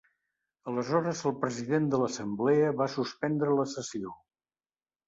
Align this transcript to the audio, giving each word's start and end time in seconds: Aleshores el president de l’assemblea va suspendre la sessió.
Aleshores 0.71 1.21
el 1.31 1.35
president 1.43 1.91
de 1.93 2.01
l’assemblea 2.05 2.73
va 2.81 2.91
suspendre 2.99 3.61
la 3.61 3.71
sessió. 3.79 4.21